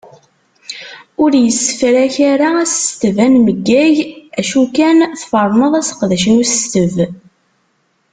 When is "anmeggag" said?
3.25-3.97